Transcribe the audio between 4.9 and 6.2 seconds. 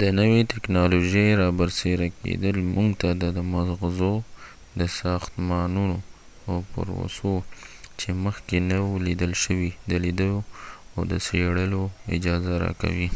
ساختمانونو